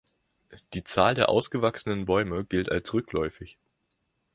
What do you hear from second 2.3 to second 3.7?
gilt als rückläufig.